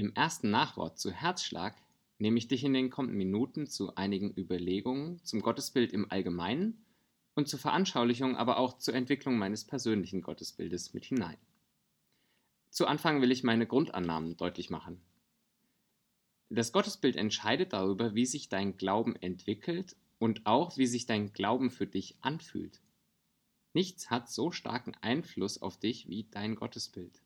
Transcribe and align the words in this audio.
Im 0.00 0.14
ersten 0.14 0.48
Nachwort 0.48 0.98
zu 0.98 1.10
Herzschlag 1.10 1.76
nehme 2.16 2.38
ich 2.38 2.48
dich 2.48 2.64
in 2.64 2.72
den 2.72 2.88
kommenden 2.88 3.18
Minuten 3.18 3.66
zu 3.66 3.96
einigen 3.96 4.32
Überlegungen 4.34 5.22
zum 5.26 5.42
Gottesbild 5.42 5.92
im 5.92 6.10
Allgemeinen 6.10 6.82
und 7.34 7.48
zur 7.48 7.58
Veranschaulichung, 7.58 8.34
aber 8.34 8.56
auch 8.56 8.78
zur 8.78 8.94
Entwicklung 8.94 9.36
meines 9.36 9.66
persönlichen 9.66 10.22
Gottesbildes 10.22 10.94
mit 10.94 11.04
hinein. 11.04 11.36
Zu 12.70 12.86
Anfang 12.86 13.20
will 13.20 13.30
ich 13.30 13.44
meine 13.44 13.66
Grundannahmen 13.66 14.38
deutlich 14.38 14.70
machen. 14.70 15.02
Das 16.48 16.72
Gottesbild 16.72 17.16
entscheidet 17.16 17.74
darüber, 17.74 18.14
wie 18.14 18.24
sich 18.24 18.48
dein 18.48 18.78
Glauben 18.78 19.16
entwickelt 19.16 19.96
und 20.18 20.46
auch, 20.46 20.78
wie 20.78 20.86
sich 20.86 21.04
dein 21.04 21.34
Glauben 21.34 21.68
für 21.68 21.86
dich 21.86 22.16
anfühlt. 22.22 22.80
Nichts 23.74 24.08
hat 24.08 24.30
so 24.30 24.50
starken 24.50 24.94
Einfluss 25.02 25.60
auf 25.60 25.78
dich 25.78 26.08
wie 26.08 26.24
dein 26.30 26.54
Gottesbild. 26.54 27.20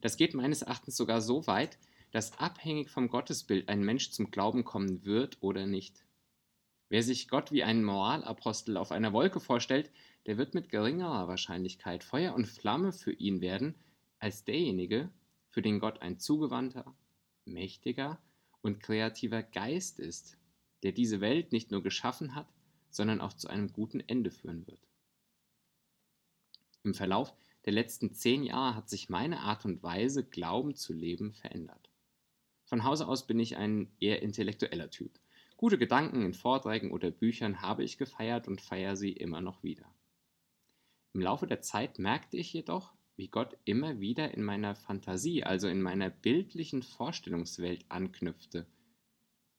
Das 0.00 0.16
geht 0.16 0.34
meines 0.34 0.62
Erachtens 0.62 0.96
sogar 0.96 1.20
so 1.20 1.46
weit, 1.46 1.78
dass 2.10 2.38
abhängig 2.38 2.90
vom 2.90 3.08
Gottesbild 3.08 3.68
ein 3.68 3.82
Mensch 3.82 4.10
zum 4.10 4.30
Glauben 4.30 4.64
kommen 4.64 5.04
wird 5.04 5.38
oder 5.40 5.66
nicht. 5.66 6.04
Wer 6.88 7.02
sich 7.02 7.28
Gott 7.28 7.50
wie 7.50 7.64
einen 7.64 7.84
Moralapostel 7.84 8.76
auf 8.76 8.92
einer 8.92 9.12
Wolke 9.12 9.40
vorstellt, 9.40 9.90
der 10.26 10.38
wird 10.38 10.54
mit 10.54 10.68
geringerer 10.68 11.26
Wahrscheinlichkeit 11.28 12.04
Feuer 12.04 12.34
und 12.34 12.46
Flamme 12.46 12.92
für 12.92 13.12
ihn 13.12 13.40
werden, 13.40 13.74
als 14.18 14.44
derjenige, 14.44 15.10
für 15.48 15.62
den 15.62 15.80
Gott 15.80 16.02
ein 16.02 16.18
zugewandter, 16.18 16.94
mächtiger 17.44 18.20
und 18.60 18.80
kreativer 18.80 19.42
Geist 19.42 19.98
ist, 19.98 20.38
der 20.82 20.92
diese 20.92 21.20
Welt 21.20 21.52
nicht 21.52 21.70
nur 21.70 21.82
geschaffen 21.82 22.34
hat, 22.34 22.52
sondern 22.90 23.20
auch 23.20 23.32
zu 23.32 23.48
einem 23.48 23.72
guten 23.72 24.00
Ende 24.00 24.30
führen 24.30 24.66
wird. 24.66 24.80
Im 26.82 26.94
Verlauf 26.94 27.34
der 27.66 27.72
letzten 27.72 28.12
zehn 28.14 28.44
Jahre 28.44 28.76
hat 28.76 28.88
sich 28.88 29.08
meine 29.08 29.40
Art 29.40 29.64
und 29.64 29.82
Weise, 29.82 30.24
Glauben 30.24 30.76
zu 30.76 30.92
leben, 30.92 31.32
verändert. 31.32 31.90
Von 32.64 32.84
Hause 32.84 33.08
aus 33.08 33.26
bin 33.26 33.40
ich 33.40 33.56
ein 33.56 33.92
eher 34.00 34.22
intellektueller 34.22 34.90
Typ. 34.90 35.18
Gute 35.56 35.76
Gedanken 35.76 36.22
in 36.22 36.34
Vorträgen 36.34 36.92
oder 36.92 37.10
Büchern 37.10 37.62
habe 37.62 37.82
ich 37.82 37.98
gefeiert 37.98 38.46
und 38.46 38.60
feiere 38.60 38.96
sie 38.96 39.12
immer 39.12 39.40
noch 39.40 39.64
wieder. 39.64 39.92
Im 41.12 41.22
Laufe 41.22 41.46
der 41.46 41.60
Zeit 41.60 41.98
merkte 41.98 42.36
ich 42.36 42.52
jedoch, 42.52 42.92
wie 43.16 43.28
Gott 43.28 43.56
immer 43.64 44.00
wieder 44.00 44.34
in 44.34 44.42
meiner 44.42 44.74
Fantasie, 44.74 45.44
also 45.44 45.66
in 45.66 45.80
meiner 45.80 46.10
bildlichen 46.10 46.82
Vorstellungswelt 46.82 47.84
anknüpfte. 47.88 48.66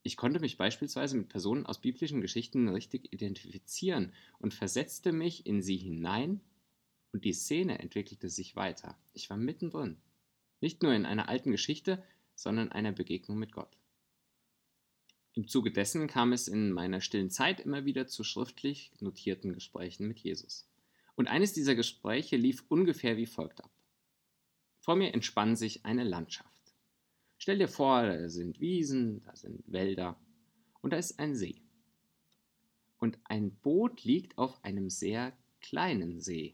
Ich 0.04 0.16
konnte 0.16 0.40
mich 0.40 0.58
beispielsweise 0.58 1.18
mit 1.18 1.28
Personen 1.28 1.66
aus 1.66 1.82
biblischen 1.82 2.22
Geschichten 2.22 2.70
richtig 2.70 3.12
identifizieren 3.12 4.14
und 4.40 4.54
versetzte 4.54 5.12
mich 5.12 5.46
in 5.46 5.62
sie 5.62 5.78
hinein 5.78 6.40
und 7.18 7.26
die 7.26 7.34
Szene 7.34 7.80
entwickelte 7.80 8.30
sich 8.30 8.56
weiter. 8.56 8.96
Ich 9.16 9.32
war 9.32 9.38
mittendrin. 9.38 9.98
Nicht 10.62 10.84
nur 10.84 10.94
in 10.94 11.04
einer 11.04 11.30
alten 11.30 11.50
Geschichte, 11.50 12.04
sondern 12.36 12.72
einer 12.72 12.92
Begegnung 12.92 13.40
mit 13.40 13.54
Gott. 13.54 13.76
Im 15.34 15.48
Zuge 15.48 15.72
dessen 15.72 16.06
kam 16.06 16.32
es 16.32 16.48
in 16.48 16.72
meiner 16.72 17.02
stillen 17.02 17.32
Zeit 17.32 17.60
immer 17.60 17.86
wieder 17.86 18.06
zu 18.06 18.24
schriftlich 18.24 18.92
notierten 19.00 19.52
Gesprächen 19.52 20.08
mit 20.08 20.20
Jesus. 20.20 20.70
Und 21.16 21.28
eines 21.28 21.54
dieser 21.54 21.74
Gespräche 21.74 22.38
lief 22.38 22.64
ungefähr 22.70 23.18
wie 23.18 23.26
folgt 23.26 23.64
ab. 23.64 23.72
Vor 24.80 24.96
mir 24.96 25.12
entspann 25.16 25.56
sich 25.56 25.86
eine 25.86 26.04
Landschaft. 26.04 26.76
Stell 27.40 27.58
dir 27.58 27.68
vor, 27.68 28.04
da 28.04 28.30
sind 28.30 28.60
Wiesen, 28.60 29.24
da 29.24 29.36
sind 29.36 29.64
Wälder 29.66 30.20
und 30.82 30.94
da 30.94 30.98
ist 30.98 31.18
ein 31.18 31.34
See. 31.34 31.64
Und 33.00 33.18
ein 33.24 33.56
Boot 33.56 34.04
liegt 34.04 34.38
auf 34.38 34.64
einem 34.64 34.92
sehr 34.92 35.36
kleinen 35.62 36.20
See. 36.20 36.54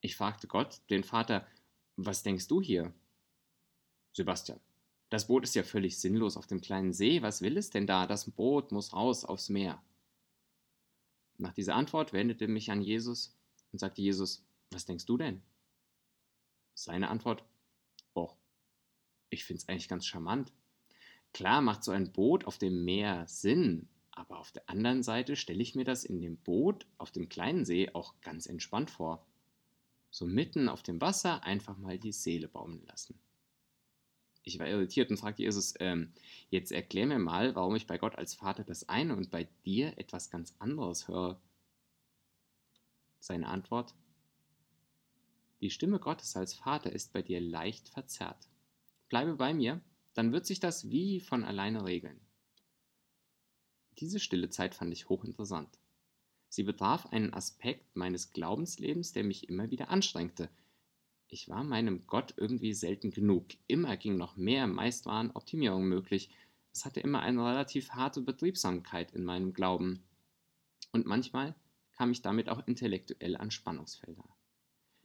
Ich 0.00 0.16
fragte 0.16 0.46
Gott, 0.46 0.80
den 0.88 1.04
Vater, 1.04 1.46
was 1.96 2.22
denkst 2.22 2.48
du 2.48 2.62
hier? 2.62 2.92
Sebastian, 4.12 4.58
das 5.10 5.26
Boot 5.26 5.44
ist 5.44 5.54
ja 5.54 5.62
völlig 5.62 5.98
sinnlos 5.98 6.36
auf 6.36 6.46
dem 6.46 6.60
kleinen 6.60 6.92
See. 6.92 7.20
Was 7.20 7.42
will 7.42 7.56
es 7.56 7.70
denn 7.70 7.86
da? 7.86 8.06
Das 8.06 8.30
Boot 8.30 8.72
muss 8.72 8.92
raus 8.92 9.24
aufs 9.24 9.50
Meer. 9.50 9.82
Nach 11.36 11.52
dieser 11.52 11.74
Antwort 11.74 12.12
wendete 12.12 12.48
mich 12.48 12.70
an 12.70 12.80
Jesus 12.80 13.36
und 13.72 13.78
sagte 13.78 14.02
Jesus, 14.02 14.44
was 14.70 14.86
denkst 14.86 15.06
du 15.06 15.16
denn? 15.16 15.42
Seine 16.74 17.08
Antwort, 17.08 17.44
oh, 18.14 18.30
ich 19.28 19.44
finde 19.44 19.62
es 19.62 19.68
eigentlich 19.68 19.88
ganz 19.88 20.06
charmant. 20.06 20.52
Klar 21.32 21.60
macht 21.60 21.84
so 21.84 21.92
ein 21.92 22.12
Boot 22.12 22.46
auf 22.46 22.58
dem 22.58 22.84
Meer 22.84 23.26
Sinn, 23.26 23.88
aber 24.12 24.38
auf 24.38 24.52
der 24.52 24.68
anderen 24.68 25.02
Seite 25.02 25.36
stelle 25.36 25.62
ich 25.62 25.74
mir 25.74 25.84
das 25.84 26.04
in 26.04 26.20
dem 26.20 26.36
Boot 26.38 26.86
auf 26.98 27.10
dem 27.10 27.28
kleinen 27.28 27.64
See 27.64 27.90
auch 27.92 28.14
ganz 28.20 28.46
entspannt 28.46 28.90
vor 28.90 29.26
so 30.10 30.26
mitten 30.26 30.68
auf 30.68 30.82
dem 30.82 31.00
Wasser 31.00 31.44
einfach 31.44 31.76
mal 31.76 31.98
die 31.98 32.12
Seele 32.12 32.48
baumeln 32.48 32.84
lassen. 32.86 33.18
Ich 34.42 34.58
war 34.58 34.66
irritiert 34.66 35.10
und 35.10 35.18
fragte 35.18 35.42
Jesus, 35.42 35.74
ähm, 35.80 36.12
jetzt 36.48 36.72
erklär 36.72 37.06
mir 37.06 37.18
mal, 37.18 37.54
warum 37.54 37.76
ich 37.76 37.86
bei 37.86 37.98
Gott 37.98 38.16
als 38.16 38.34
Vater 38.34 38.64
das 38.64 38.88
eine 38.88 39.14
und 39.14 39.30
bei 39.30 39.44
dir 39.64 39.98
etwas 39.98 40.30
ganz 40.30 40.54
anderes 40.58 41.08
höre. 41.08 41.40
Seine 43.20 43.48
Antwort, 43.48 43.94
die 45.60 45.70
Stimme 45.70 45.98
Gottes 45.98 46.36
als 46.36 46.54
Vater 46.54 46.90
ist 46.90 47.12
bei 47.12 47.20
dir 47.20 47.40
leicht 47.40 47.90
verzerrt. 47.90 48.48
Bleibe 49.10 49.36
bei 49.36 49.52
mir, 49.52 49.80
dann 50.14 50.32
wird 50.32 50.46
sich 50.46 50.58
das 50.58 50.88
wie 50.88 51.20
von 51.20 51.44
alleine 51.44 51.84
regeln. 51.84 52.18
Diese 53.98 54.18
stille 54.18 54.48
Zeit 54.48 54.74
fand 54.74 54.92
ich 54.92 55.10
hochinteressant. 55.10 55.78
Sie 56.50 56.64
betraf 56.64 57.06
einen 57.06 57.32
Aspekt 57.32 57.96
meines 57.96 58.32
Glaubenslebens, 58.32 59.12
der 59.12 59.22
mich 59.22 59.48
immer 59.48 59.70
wieder 59.70 59.88
anstrengte. 59.88 60.50
Ich 61.28 61.48
war 61.48 61.62
meinem 61.62 62.08
Gott 62.08 62.34
irgendwie 62.36 62.74
selten 62.74 63.12
genug. 63.12 63.46
Immer 63.68 63.96
ging 63.96 64.16
noch 64.16 64.36
mehr, 64.36 64.66
meist 64.66 65.06
waren 65.06 65.30
Optimierungen 65.30 65.88
möglich. 65.88 66.28
Es 66.72 66.84
hatte 66.84 66.98
immer 66.98 67.20
eine 67.20 67.46
relativ 67.46 67.90
harte 67.90 68.20
Betriebsamkeit 68.20 69.12
in 69.12 69.22
meinem 69.22 69.52
Glauben. 69.52 70.02
Und 70.90 71.06
manchmal 71.06 71.54
kam 71.92 72.10
ich 72.10 72.20
damit 72.20 72.48
auch 72.48 72.66
intellektuell 72.66 73.36
an 73.36 73.52
Spannungsfelder. 73.52 74.24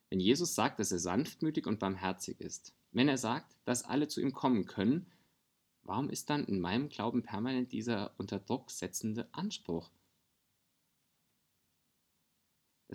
Wenn 0.10 0.20
Jesus 0.20 0.56
sagt, 0.56 0.80
dass 0.80 0.92
er 0.92 1.00
sanftmütig 1.00 1.68
und 1.68 1.78
barmherzig 1.78 2.42
ist, 2.42 2.74
wenn 2.92 3.08
er 3.08 3.20
sagt, 3.20 3.56
dass 3.66 3.84
alle 3.84 4.08
zu 4.08 4.20
ihm 4.20 4.34
kommen 4.34 4.66
können, 4.66 5.06
warum 5.84 6.10
ist 6.10 6.32
dann 6.32 6.46
in 6.46 6.60
meinem 6.60 6.90
Glauben 6.90 7.22
permanent 7.22 7.72
dieser 7.72 8.16
unter 8.18 8.40
Druck 8.40 8.72
setzende 8.72 9.30
Anspruch? 9.32 9.92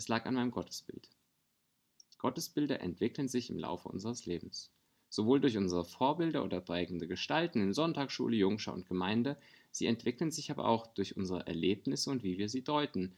Es 0.01 0.07
lag 0.07 0.25
an 0.25 0.33
meinem 0.33 0.49
Gottesbild. 0.49 1.11
Gottesbilder 2.17 2.81
entwickeln 2.81 3.27
sich 3.27 3.51
im 3.51 3.59
Laufe 3.59 3.87
unseres 3.87 4.25
Lebens. 4.25 4.71
Sowohl 5.09 5.39
durch 5.39 5.57
unsere 5.57 5.85
Vorbilder 5.85 6.43
oder 6.43 6.59
prägende 6.59 7.07
Gestalten 7.07 7.61
in 7.61 7.71
Sonntagsschule, 7.71 8.35
Jungschau 8.35 8.73
und 8.73 8.87
Gemeinde, 8.87 9.37
sie 9.69 9.85
entwickeln 9.85 10.31
sich 10.31 10.49
aber 10.49 10.65
auch 10.65 10.87
durch 10.87 11.17
unsere 11.17 11.45
Erlebnisse 11.45 12.09
und 12.09 12.23
wie 12.23 12.39
wir 12.39 12.49
sie 12.49 12.63
deuten. 12.63 13.13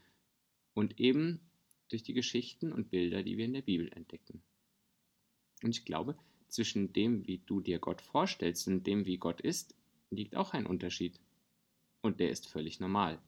Und 0.74 1.00
eben 1.00 1.40
durch 1.88 2.04
die 2.04 2.14
Geschichten 2.14 2.74
und 2.74 2.90
Bilder, 2.90 3.24
die 3.24 3.38
wir 3.38 3.46
in 3.46 3.54
der 3.54 3.62
Bibel 3.62 3.90
entdecken. 3.94 4.42
Und 5.64 5.78
ich 5.78 5.86
glaube, 5.86 6.18
zwischen 6.50 6.92
dem, 6.92 7.26
wie 7.28 7.38
du 7.46 7.62
dir 7.62 7.80
Gott 7.80 8.02
vorstellst 8.02 8.68
und 8.68 8.86
dem, 8.86 9.06
wie 9.06 9.20
Gott 9.20 9.40
ist, 9.40 9.74
liegt 10.10 10.36
auch 10.36 10.52
ein 10.52 10.66
Unterschied. 10.66 11.18
Und 12.02 12.20
der 12.20 12.30
ist 12.30 12.50
völlig 12.50 12.82
normal. 12.82 13.22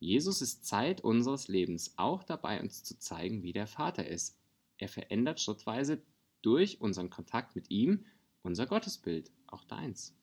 Jesus 0.00 0.40
ist 0.40 0.64
Zeit 0.64 1.02
unseres 1.02 1.48
Lebens 1.48 1.94
auch 1.96 2.24
dabei, 2.24 2.60
uns 2.60 2.82
zu 2.82 2.98
zeigen, 2.98 3.42
wie 3.42 3.52
der 3.52 3.66
Vater 3.66 4.06
ist. 4.06 4.36
Er 4.78 4.88
verändert 4.88 5.40
schrittweise 5.40 6.02
durch 6.42 6.80
unseren 6.80 7.10
Kontakt 7.10 7.54
mit 7.54 7.70
ihm 7.70 8.06
unser 8.42 8.66
Gottesbild, 8.66 9.30
auch 9.46 9.64
deins. 9.64 10.16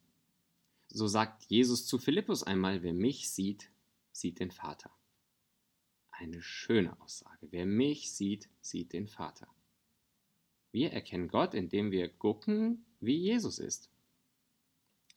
So 0.89 1.07
sagt 1.07 1.43
Jesus 1.45 1.85
zu 1.85 1.99
Philippus 1.99 2.43
einmal, 2.43 2.81
wer 2.81 2.93
mich 2.93 3.29
sieht, 3.29 3.69
sieht 4.11 4.39
den 4.39 4.51
Vater. 4.51 4.91
Eine 6.09 6.41
schöne 6.41 6.99
Aussage. 7.01 7.47
Wer 7.51 7.67
mich 7.67 8.11
sieht, 8.11 8.49
sieht 8.59 8.93
den 8.93 9.07
Vater. 9.07 9.47
Wir 10.71 10.91
erkennen 10.91 11.27
Gott, 11.27 11.53
indem 11.53 11.91
wir 11.91 12.09
gucken, 12.09 12.85
wie 12.99 13.17
Jesus 13.17 13.59
ist. 13.59 13.91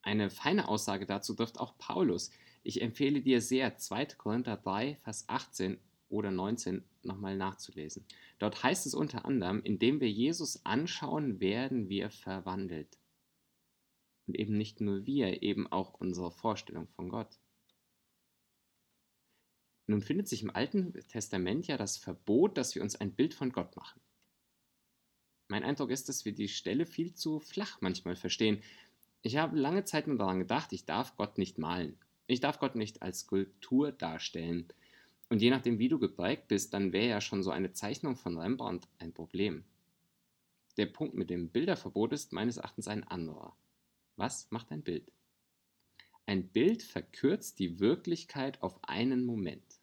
Eine 0.02 0.28
feine 0.28 0.68
Aussage 0.68 1.06
dazu 1.06 1.34
trifft 1.34 1.58
auch 1.58 1.78
Paulus. 1.78 2.30
Ich 2.62 2.82
empfehle 2.82 3.22
dir 3.22 3.40
sehr, 3.40 3.76
2. 3.76 4.06
Korinther 4.16 4.56
3, 4.56 4.96
Vers 4.96 5.28
18 5.28 5.78
oder 6.08 6.30
19 6.30 6.84
nochmal 7.02 7.36
nachzulesen. 7.36 8.04
Dort 8.38 8.62
heißt 8.62 8.86
es 8.86 8.94
unter 8.94 9.24
anderem, 9.24 9.62
indem 9.62 10.00
wir 10.00 10.10
Jesus 10.10 10.64
anschauen, 10.66 11.40
werden 11.40 11.88
wir 11.88 12.10
verwandelt. 12.10 12.98
Und 14.26 14.38
eben 14.38 14.56
nicht 14.56 14.80
nur 14.80 15.06
wir, 15.06 15.42
eben 15.42 15.66
auch 15.72 15.94
unsere 15.94 16.30
Vorstellung 16.30 16.88
von 16.88 17.08
Gott. 17.08 17.38
Nun 19.86 20.02
findet 20.02 20.28
sich 20.28 20.42
im 20.42 20.54
Alten 20.54 20.92
Testament 21.08 21.66
ja 21.66 21.76
das 21.76 21.96
Verbot, 21.96 22.56
dass 22.56 22.74
wir 22.74 22.82
uns 22.82 22.94
ein 22.94 23.14
Bild 23.14 23.34
von 23.34 23.50
Gott 23.50 23.74
machen. 23.76 24.00
Mein 25.48 25.64
Eindruck 25.64 25.90
ist, 25.90 26.08
dass 26.08 26.24
wir 26.24 26.32
die 26.32 26.46
Stelle 26.46 26.86
viel 26.86 27.14
zu 27.14 27.40
flach 27.40 27.80
manchmal 27.80 28.14
verstehen. 28.14 28.62
Ich 29.22 29.36
habe 29.36 29.58
lange 29.58 29.84
Zeit 29.84 30.06
nur 30.06 30.16
daran 30.16 30.38
gedacht, 30.38 30.72
ich 30.72 30.84
darf 30.84 31.16
Gott 31.16 31.38
nicht 31.38 31.58
malen. 31.58 31.98
Ich 32.30 32.38
darf 32.38 32.60
Gott 32.60 32.76
nicht 32.76 33.02
als 33.02 33.22
Skulptur 33.22 33.90
darstellen. 33.90 34.68
Und 35.30 35.42
je 35.42 35.50
nachdem, 35.50 35.80
wie 35.80 35.88
du 35.88 35.98
geprägt 35.98 36.46
bist, 36.46 36.72
dann 36.72 36.92
wäre 36.92 37.08
ja 37.08 37.20
schon 37.20 37.42
so 37.42 37.50
eine 37.50 37.72
Zeichnung 37.72 38.14
von 38.14 38.38
Rembrandt 38.38 38.86
ein 39.00 39.12
Problem. 39.12 39.64
Der 40.76 40.86
Punkt 40.86 41.16
mit 41.16 41.28
dem 41.28 41.48
Bilderverbot 41.48 42.12
ist 42.12 42.32
meines 42.32 42.58
Erachtens 42.58 42.86
ein 42.86 43.02
anderer. 43.02 43.56
Was 44.14 44.48
macht 44.52 44.70
ein 44.70 44.82
Bild? 44.82 45.10
Ein 46.24 46.46
Bild 46.46 46.84
verkürzt 46.84 47.58
die 47.58 47.80
Wirklichkeit 47.80 48.62
auf 48.62 48.78
einen 48.84 49.24
Moment. 49.24 49.80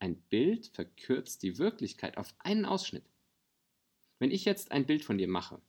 Ein 0.00 0.16
Bild 0.16 0.66
verkürzt 0.66 1.44
die 1.44 1.58
Wirklichkeit 1.58 2.16
auf 2.16 2.34
einen 2.40 2.64
Ausschnitt. 2.64 3.04
Wenn 4.18 4.32
ich 4.32 4.44
jetzt 4.44 4.72
ein 4.72 4.84
Bild 4.84 5.04
von 5.04 5.16
dir 5.16 5.28
mache 5.28 5.60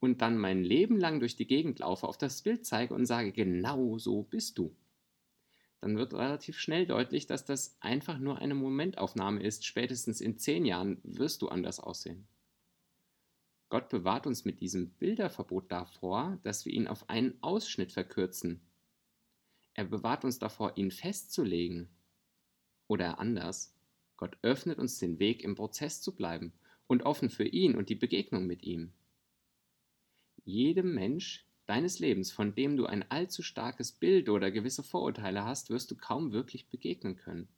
und 0.00 0.20
dann 0.20 0.36
mein 0.36 0.64
Leben 0.64 0.98
lang 0.98 1.20
durch 1.20 1.36
die 1.36 1.46
Gegend 1.46 1.78
laufe, 1.78 2.08
auf 2.08 2.18
das 2.18 2.42
Bild 2.42 2.66
zeige 2.66 2.92
und 2.92 3.06
sage, 3.06 3.30
genau 3.30 3.98
so 3.98 4.24
bist 4.24 4.58
du, 4.58 4.74
dann 5.80 5.96
wird 5.96 6.14
relativ 6.14 6.58
schnell 6.58 6.86
deutlich, 6.86 7.26
dass 7.26 7.44
das 7.44 7.76
einfach 7.80 8.18
nur 8.18 8.38
eine 8.38 8.54
Momentaufnahme 8.54 9.42
ist. 9.42 9.64
Spätestens 9.64 10.20
in 10.20 10.36
zehn 10.36 10.64
Jahren 10.64 10.98
wirst 11.04 11.42
du 11.42 11.48
anders 11.48 11.78
aussehen. 11.78 12.26
Gott 13.68 13.88
bewahrt 13.88 14.26
uns 14.26 14.44
mit 14.44 14.60
diesem 14.60 14.90
Bilderverbot 14.90 15.70
davor, 15.70 16.38
dass 16.42 16.64
wir 16.64 16.72
ihn 16.72 16.88
auf 16.88 17.08
einen 17.10 17.40
Ausschnitt 17.42 17.92
verkürzen. 17.92 18.60
Er 19.74 19.84
bewahrt 19.84 20.24
uns 20.24 20.38
davor, 20.38 20.76
ihn 20.76 20.90
festzulegen. 20.90 21.88
Oder 22.88 23.18
anders, 23.18 23.74
Gott 24.16 24.36
öffnet 24.42 24.78
uns 24.78 24.98
den 24.98 25.18
Weg, 25.18 25.44
im 25.44 25.54
Prozess 25.54 26.00
zu 26.00 26.14
bleiben 26.14 26.52
und 26.86 27.04
offen 27.04 27.30
für 27.30 27.44
ihn 27.44 27.76
und 27.76 27.88
die 27.90 27.94
Begegnung 27.94 28.46
mit 28.46 28.64
ihm. 28.64 28.92
Jedem 30.44 30.94
Mensch 30.94 31.46
deines 31.68 31.98
Lebens, 31.98 32.32
von 32.32 32.54
dem 32.54 32.76
du 32.76 32.86
ein 32.86 33.08
allzu 33.10 33.42
starkes 33.42 33.92
Bild 33.92 34.28
oder 34.28 34.50
gewisse 34.50 34.82
Vorurteile 34.82 35.44
hast, 35.44 35.70
wirst 35.70 35.90
du 35.90 35.96
kaum 35.96 36.32
wirklich 36.32 36.68
begegnen 36.68 37.16
können. 37.16 37.48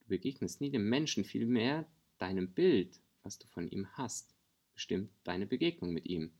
Du 0.00 0.08
begegnest 0.08 0.60
nie 0.60 0.70
dem 0.70 0.88
Menschen, 0.88 1.24
vielmehr 1.24 1.86
deinem 2.18 2.52
Bild, 2.52 3.00
was 3.22 3.38
du 3.38 3.46
von 3.48 3.68
ihm 3.68 3.88
hast 3.94 4.34
bestimmt 4.80 5.10
deine 5.24 5.44
Begegnung 5.44 5.92
mit 5.92 6.06
ihm. 6.06 6.30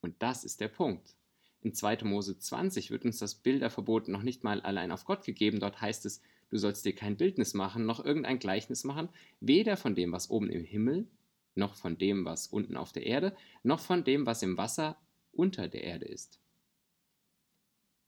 Und 0.00 0.16
das 0.18 0.42
ist 0.42 0.60
der 0.60 0.66
Punkt. 0.66 1.14
In 1.60 1.72
2. 1.72 1.98
Mose 2.02 2.36
20 2.36 2.90
wird 2.90 3.04
uns 3.04 3.18
das 3.18 3.36
Bilderverbot 3.36 4.08
noch 4.08 4.24
nicht 4.24 4.42
mal 4.42 4.60
allein 4.60 4.90
auf 4.90 5.04
Gott 5.04 5.24
gegeben. 5.24 5.60
Dort 5.60 5.80
heißt 5.80 6.04
es, 6.04 6.20
du 6.50 6.58
sollst 6.58 6.84
dir 6.84 6.96
kein 6.96 7.16
Bildnis 7.16 7.54
machen, 7.54 7.86
noch 7.86 8.04
irgendein 8.04 8.40
Gleichnis 8.40 8.82
machen, 8.82 9.08
weder 9.38 9.76
von 9.76 9.94
dem, 9.94 10.10
was 10.10 10.30
oben 10.30 10.50
im 10.50 10.64
Himmel, 10.64 11.06
noch 11.54 11.76
von 11.76 11.96
dem, 11.96 12.24
was 12.24 12.48
unten 12.48 12.76
auf 12.76 12.90
der 12.90 13.06
Erde, 13.06 13.36
noch 13.62 13.78
von 13.78 14.02
dem, 14.02 14.26
was 14.26 14.42
im 14.42 14.56
Wasser 14.58 14.96
unter 15.34 15.68
der 15.68 15.84
Erde 15.84 16.06
ist. 16.06 16.40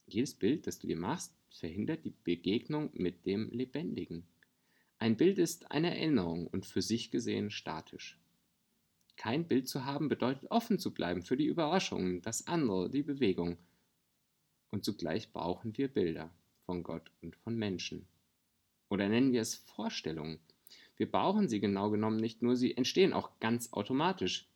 Jedes 0.06 0.34
Bild, 0.34 0.67
das 0.67 0.78
du 0.78 0.87
dir 0.87 0.96
machst, 0.96 1.34
verhindert 1.50 2.05
die 2.05 2.14
Begegnung 2.25 2.90
mit 2.94 3.26
dem 3.26 3.50
Lebendigen. 3.50 4.26
Ein 4.99 5.17
Bild 5.17 5.38
ist 5.38 5.70
eine 5.70 5.96
Erinnerung 5.96 6.46
und 6.46 6.64
für 6.64 6.82
sich 6.82 7.11
gesehen 7.11 7.50
statisch. 7.50 8.19
Kein 9.17 9.49
Bild 9.49 9.69
zu 9.69 9.84
haben 9.84 10.08
bedeutet 10.08 10.50
offen 10.50 10.78
zu 10.78 10.93
bleiben 10.93 11.23
für 11.23 11.37
die 11.37 11.46
Überraschungen, 11.46 12.23
das 12.23 12.46
andere, 12.46 12.90
die 12.90 13.02
Bewegung. 13.02 13.58
Und 14.70 14.84
zugleich 14.84 15.32
brauchen 15.32 15.76
wir 15.76 15.88
Bilder 15.88 16.31
von 16.67 16.82
Gott 16.82 17.11
und 17.22 17.37
von 17.37 17.56
Menschen. 17.56 18.06
Oder 18.88 19.08
nennen 19.08 19.32
wir 19.32 19.40
es 19.40 19.55
Vorstellungen. 19.55 20.38
Wir 20.96 21.11
brauchen 21.11 21.49
sie 21.49 21.61
genau 21.61 21.90
genommen 21.90 22.19
nicht 22.19 22.43
nur, 22.43 22.56
sie 22.56 22.76
entstehen 22.76 23.12
auch 23.12 23.38
ganz 23.40 23.72
automatisch. 23.72 24.49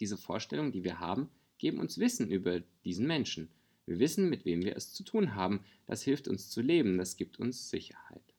Diese 0.00 0.16
Vorstellungen, 0.16 0.72
die 0.72 0.84
wir 0.84 1.00
haben, 1.00 1.28
geben 1.58 1.78
uns 1.78 1.98
Wissen 1.98 2.30
über 2.30 2.60
diesen 2.84 3.06
Menschen. 3.06 3.50
Wir 3.86 3.98
wissen, 3.98 4.28
mit 4.28 4.44
wem 4.44 4.62
wir 4.64 4.76
es 4.76 4.92
zu 4.92 5.02
tun 5.02 5.34
haben. 5.34 5.64
Das 5.86 6.02
hilft 6.02 6.28
uns 6.28 6.50
zu 6.50 6.60
leben, 6.60 6.98
das 6.98 7.16
gibt 7.16 7.38
uns 7.38 7.70
Sicherheit. 7.70 8.34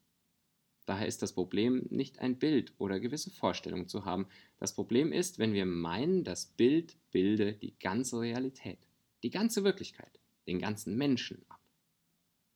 Daher 0.86 1.08
ist 1.08 1.22
das 1.22 1.34
Problem 1.34 1.86
nicht 1.92 2.20
ein 2.20 2.40
Bild 2.40 2.74
oder 2.80 3.00
gewisse 3.00 3.30
Vorstellungen 3.30 3.88
zu 3.88 4.06
haben. 4.06 4.28
Das 4.58 4.74
Problem 4.74 5.12
ist, 5.12 5.38
wenn 5.38 5.54
wir 5.54 5.68
meinen, 5.68 6.24
das 6.24 6.48
Bild 6.48 6.98
bilde 7.12 7.54
die 7.54 7.78
ganze 7.78 8.20
Realität, 8.20 8.80
die 9.22 9.30
ganze 9.30 9.64
Wirklichkeit, 9.64 10.20
den 10.48 10.60
ganzen 10.60 10.98
Menschen 10.98 11.46
ab. 11.48 11.62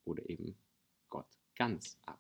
Oder 0.04 0.28
eben 0.30 0.56
Gott 1.10 1.28
ganz 1.56 2.00
ab. 2.08 2.20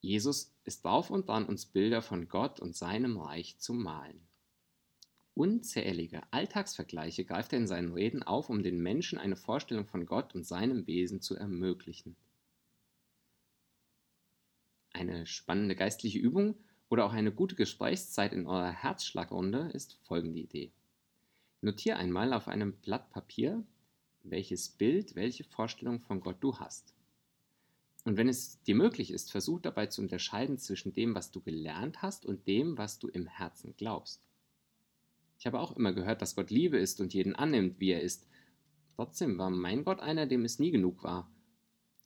Jesus 0.00 0.54
ist 0.64 0.84
drauf 0.84 1.10
und 1.10 1.28
dran, 1.28 1.46
uns 1.46 1.66
Bilder 1.66 2.02
von 2.02 2.28
Gott 2.28 2.60
und 2.60 2.76
seinem 2.76 3.16
Reich 3.18 3.58
zu 3.58 3.72
malen. 3.72 4.26
Unzählige 5.40 6.22
Alltagsvergleiche 6.30 7.24
greift 7.24 7.52
er 7.52 7.60
in 7.60 7.66
seinen 7.66 7.92
Reden 7.92 8.22
auf, 8.22 8.50
um 8.50 8.62
den 8.62 8.82
Menschen 8.82 9.18
eine 9.18 9.36
Vorstellung 9.36 9.86
von 9.86 10.04
Gott 10.04 10.34
und 10.34 10.44
seinem 10.44 10.86
Wesen 10.86 11.20
zu 11.20 11.34
ermöglichen 11.34 12.16
eine 14.92 15.26
spannende 15.26 15.76
geistliche 15.76 16.18
Übung 16.18 16.56
oder 16.88 17.06
auch 17.06 17.12
eine 17.12 17.32
gute 17.32 17.54
Gesprächszeit 17.54 18.32
in 18.32 18.46
eurer 18.46 18.70
Herzschlagrunde 18.72 19.70
ist 19.72 19.98
folgende 20.02 20.40
Idee. 20.40 20.72
Notiere 21.62 21.96
einmal 21.96 22.32
auf 22.32 22.48
einem 22.48 22.72
Blatt 22.74 23.10
Papier, 23.10 23.62
welches 24.22 24.68
Bild, 24.68 25.14
welche 25.14 25.44
Vorstellung 25.44 26.00
von 26.00 26.20
Gott 26.20 26.36
du 26.40 26.58
hast. 26.58 26.94
Und 28.04 28.16
wenn 28.16 28.28
es 28.28 28.62
dir 28.62 28.74
möglich 28.74 29.10
ist, 29.10 29.30
versuch 29.30 29.60
dabei 29.60 29.86
zu 29.86 30.00
unterscheiden 30.00 30.58
zwischen 30.58 30.92
dem, 30.92 31.14
was 31.14 31.30
du 31.30 31.40
gelernt 31.40 32.02
hast 32.02 32.24
und 32.24 32.46
dem, 32.46 32.78
was 32.78 32.98
du 32.98 33.08
im 33.08 33.26
Herzen 33.26 33.74
glaubst. 33.76 34.26
Ich 35.40 35.46
habe 35.46 35.58
auch 35.58 35.74
immer 35.74 35.94
gehört, 35.94 36.20
dass 36.20 36.36
Gott 36.36 36.50
Liebe 36.50 36.76
ist 36.76 37.00
und 37.00 37.14
jeden 37.14 37.34
annimmt, 37.34 37.80
wie 37.80 37.92
er 37.92 38.02
ist. 38.02 38.28
Trotzdem 38.96 39.38
war 39.38 39.48
mein 39.48 39.84
Gott 39.84 39.98
einer, 39.98 40.26
dem 40.26 40.44
es 40.44 40.58
nie 40.58 40.70
genug 40.70 41.02
war. 41.02 41.32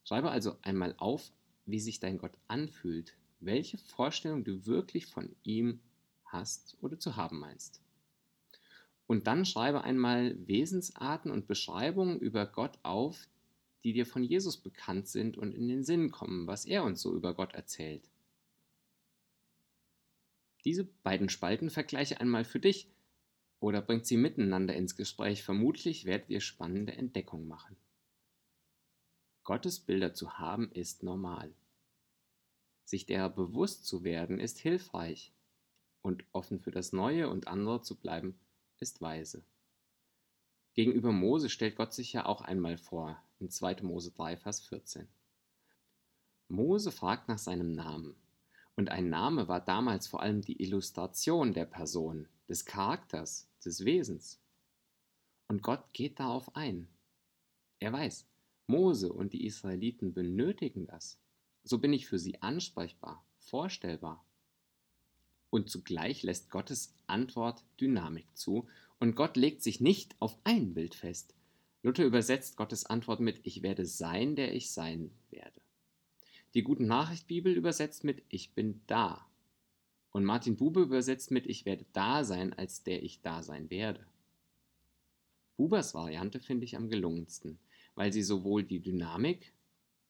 Schreibe 0.04 0.30
also 0.30 0.56
einmal 0.62 0.94
auf, 0.98 1.32
wie 1.66 1.80
sich 1.80 1.98
dein 1.98 2.18
Gott 2.18 2.38
anfühlt, 2.46 3.16
welche 3.40 3.76
Vorstellung 3.76 4.44
du 4.44 4.66
wirklich 4.66 5.06
von 5.06 5.34
ihm 5.42 5.80
hast 6.26 6.78
oder 6.80 7.00
zu 7.00 7.16
haben 7.16 7.40
meinst. 7.40 7.82
Und 9.08 9.26
dann 9.26 9.44
schreibe 9.44 9.82
einmal 9.82 10.36
Wesensarten 10.46 11.32
und 11.32 11.48
Beschreibungen 11.48 12.20
über 12.20 12.46
Gott 12.46 12.78
auf, 12.84 13.26
die 13.82 13.92
dir 13.92 14.06
von 14.06 14.22
Jesus 14.22 14.58
bekannt 14.58 15.08
sind 15.08 15.36
und 15.36 15.56
in 15.56 15.66
den 15.66 15.82
Sinn 15.82 16.12
kommen, 16.12 16.46
was 16.46 16.66
er 16.66 16.84
uns 16.84 17.02
so 17.02 17.12
über 17.12 17.34
Gott 17.34 17.52
erzählt. 17.52 18.08
Diese 20.64 20.84
beiden 20.84 21.28
Spalten 21.28 21.68
vergleiche 21.68 22.20
einmal 22.20 22.44
für 22.44 22.60
dich 22.60 22.93
oder 23.64 23.80
bringt 23.80 24.04
sie 24.04 24.18
miteinander 24.18 24.74
ins 24.74 24.94
Gespräch. 24.94 25.42
Vermutlich 25.42 26.04
werdet 26.04 26.28
ihr 26.28 26.42
spannende 26.42 26.92
Entdeckungen 26.92 27.48
machen. 27.48 27.76
Gottesbilder 29.42 30.12
zu 30.12 30.38
haben 30.38 30.70
ist 30.72 31.02
normal. 31.02 31.50
Sich 32.84 33.06
derer 33.06 33.30
bewusst 33.30 33.86
zu 33.86 34.04
werden 34.04 34.38
ist 34.38 34.58
hilfreich 34.58 35.32
und 36.02 36.24
offen 36.32 36.60
für 36.60 36.72
das 36.72 36.92
Neue 36.92 37.30
und 37.30 37.48
andere 37.48 37.80
zu 37.80 37.98
bleiben 37.98 38.38
ist 38.80 39.00
weise. 39.00 39.42
Gegenüber 40.74 41.12
Mose 41.12 41.48
stellt 41.48 41.76
Gott 41.76 41.94
sich 41.94 42.12
ja 42.12 42.26
auch 42.26 42.42
einmal 42.42 42.76
vor, 42.76 43.18
in 43.40 43.48
2. 43.48 43.76
Mose 43.80 44.10
3, 44.10 44.36
Vers 44.36 44.60
14. 44.60 45.08
Mose 46.48 46.92
fragt 46.92 47.28
nach 47.28 47.38
seinem 47.38 47.72
Namen. 47.72 48.14
Und 48.76 48.90
ein 48.90 49.08
Name 49.08 49.48
war 49.48 49.60
damals 49.64 50.06
vor 50.06 50.20
allem 50.20 50.42
die 50.42 50.60
Illustration 50.60 51.54
der 51.54 51.64
Person, 51.64 52.28
des 52.46 52.66
Charakters, 52.66 53.48
des 53.66 53.84
Wesens. 53.84 54.40
Und 55.48 55.62
Gott 55.62 55.92
geht 55.92 56.20
darauf 56.20 56.54
ein. 56.56 56.88
Er 57.78 57.92
weiß, 57.92 58.26
Mose 58.66 59.12
und 59.12 59.32
die 59.32 59.44
Israeliten 59.44 60.14
benötigen 60.14 60.86
das. 60.86 61.18
So 61.64 61.78
bin 61.78 61.92
ich 61.92 62.06
für 62.06 62.18
sie 62.18 62.40
ansprechbar, 62.42 63.24
vorstellbar. 63.38 64.24
Und 65.50 65.70
zugleich 65.70 66.22
lässt 66.22 66.50
Gottes 66.50 66.94
Antwort 67.06 67.64
Dynamik 67.80 68.26
zu 68.36 68.68
und 68.98 69.16
Gott 69.16 69.36
legt 69.36 69.62
sich 69.62 69.80
nicht 69.80 70.16
auf 70.18 70.36
ein 70.44 70.74
Bild 70.74 70.94
fest. 70.94 71.34
Luther 71.82 72.04
übersetzt 72.04 72.56
Gottes 72.56 72.86
Antwort 72.86 73.20
mit 73.20 73.40
Ich 73.42 73.62
werde 73.62 73.84
sein, 73.84 74.36
der 74.36 74.54
ich 74.54 74.70
sein 74.72 75.10
werde. 75.30 75.60
Die 76.54 76.62
Guten 76.62 76.86
Nachricht 76.86 77.26
Bibel 77.26 77.52
übersetzt 77.52 78.04
mit 78.04 78.22
Ich 78.28 78.54
bin 78.54 78.80
da. 78.86 79.26
Und 80.14 80.24
Martin 80.24 80.56
Bube 80.56 80.80
übersetzt 80.80 81.30
mit 81.30 81.46
Ich 81.46 81.66
werde 81.66 81.84
da 81.92 82.24
sein, 82.24 82.54
als 82.54 82.82
der 82.82 83.02
ich 83.02 83.20
da 83.20 83.42
sein 83.42 83.68
werde. 83.68 84.06
Bubers 85.58 85.92
Variante 85.92 86.40
finde 86.40 86.64
ich 86.64 86.76
am 86.76 86.88
gelungensten 86.88 87.58
weil 87.94 88.12
sie 88.12 88.22
sowohl 88.22 88.64
die 88.64 88.80
Dynamik 88.80 89.52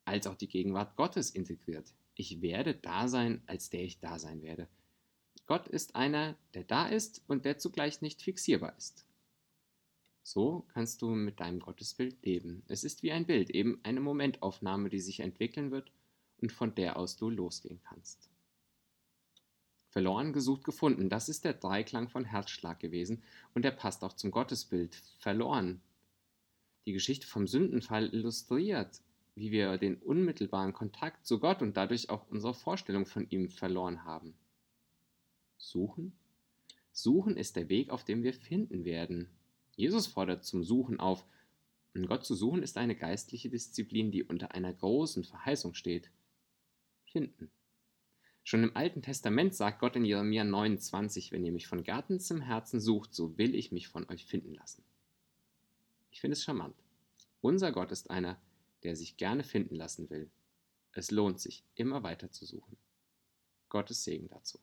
als 0.05 0.27
auch 0.27 0.35
die 0.35 0.49
Gegenwart 0.49 0.97
Gottes 0.97 1.31
integriert. 1.31 1.93
Ich 2.15 2.41
werde 2.43 2.75
da 2.75 3.09
sein, 3.09 3.43
als 3.47 3.71
der 3.71 3.83
ich 3.83 4.01
da 4.01 4.19
sein 4.19 4.43
werde. 4.43 4.69
Gott 5.47 5.69
ist 5.69 5.97
einer, 5.97 6.37
der 6.55 6.65
da 6.65 6.87
ist 6.87 7.23
und 7.27 7.45
der 7.45 7.59
zugleich 7.59 8.01
nicht 8.01 8.23
fixierbar 8.23 8.75
ist. 8.77 9.07
So 10.23 10.65
kannst 10.73 11.03
du 11.03 11.11
mit 11.11 11.41
deinem 11.41 11.61
Gottesbild 11.61 12.25
leben. 12.25 12.63
Es 12.69 12.85
ist 12.85 13.03
wie 13.03 13.13
ein 13.13 13.27
Bild, 13.27 13.51
eben 13.51 13.79
eine 13.83 14.01
Momentaufnahme, 14.01 14.89
die 14.89 15.01
sich 15.01 15.21
entwickeln 15.21 15.71
wird 15.71 15.91
und 16.41 16.51
von 16.51 16.75
der 16.75 16.97
aus 16.97 17.17
du 17.17 17.29
losgehen 17.29 17.81
kannst. 17.83 18.31
Verloren, 19.95 20.33
gesucht, 20.33 20.65
gefunden, 20.65 21.09
das 21.09 21.29
ist 21.29 21.45
der 21.45 21.55
Dreiklang 21.55 22.09
von 22.09 22.25
Herzschlag 22.25 22.81
gewesen 22.81 23.23
und 23.55 23.65
der 23.65 23.71
passt 23.71 24.03
auch 24.03 24.15
zum 24.15 24.33
Gottesbild. 24.33 24.93
Verloren, 25.21 25.81
die 26.85 26.93
Geschichte 26.93 27.29
vom 27.29 27.47
Sündenfall 27.47 28.13
illustriert, 28.13 29.01
wie 29.37 29.53
wir 29.53 29.79
den 29.79 29.95
unmittelbaren 29.99 30.73
Kontakt 30.73 31.25
zu 31.25 31.39
Gott 31.39 31.63
und 31.63 31.77
dadurch 31.77 32.11
auch 32.11 32.27
unsere 32.29 32.55
Vorstellung 32.55 33.07
von 33.07 33.31
ihm 33.31 33.51
verloren 33.51 34.03
haben. 34.03 34.35
Suchen? 35.59 36.13
Suchen 36.91 37.37
ist 37.37 37.55
der 37.55 37.69
Weg, 37.69 37.91
auf 37.91 38.03
dem 38.03 38.25
wir 38.25 38.35
finden 38.35 38.85
werden. 38.85 39.29
Jesus 39.77 40.09
fordert 40.09 40.45
zum 40.45 40.65
Suchen 40.65 40.99
auf. 40.99 41.25
Und 41.95 42.09
Gott 42.09 42.25
zu 42.25 42.35
suchen 42.35 42.65
ist 42.65 42.79
eine 42.79 42.97
geistliche 42.97 43.49
Disziplin, 43.49 44.11
die 44.11 44.25
unter 44.25 44.57
einer 44.57 44.73
großen 44.73 45.23
Verheißung 45.23 45.75
steht. 45.75 46.11
Finden. 47.05 47.49
Schon 48.47 48.63
im 48.63 48.77
Alten 48.77 49.01
Testament 49.01 49.55
sagt 49.55 49.81
Gott 49.81 49.97
in 49.97 50.05
Jeremia 50.05 50.45
29, 50.45 51.33
wenn 51.33 51.45
ihr 51.45 51.53
mich 51.53 51.67
von 51.67 51.83
Garten 51.83 52.21
zum 52.21 52.43
Herzen 52.43 52.79
sucht, 52.79 53.15
so 53.15 53.39
will 53.39 53.55
ich 53.55 53.73
mich 53.73 53.89
von 53.89 54.07
euch 54.11 54.27
finden 54.27 54.55
lassen. 54.55 54.85
Ich 56.11 56.21
finde 56.21 56.35
es 56.35 56.45
charmant. 56.45 56.77
Unser 57.41 57.73
Gott 57.73 57.91
ist 57.91 58.11
einer, 58.11 58.39
der 58.83 58.97
sich 58.97 59.17
gerne 59.17 59.45
finden 59.45 59.75
lassen 59.77 60.11
will. 60.11 60.31
Es 60.93 61.11
lohnt 61.11 61.41
sich, 61.41 61.65
immer 61.75 62.03
weiter 62.03 62.31
zu 62.31 62.45
suchen. 62.45 62.77
Gottes 63.71 64.05
Segen 64.05 64.29
dazu. 64.29 64.59